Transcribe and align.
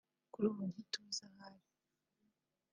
“Kuri 0.33 0.45
ubu 0.49 0.63
ntituzi 0.71 1.21
aho 1.27 1.39
ari 1.47 1.59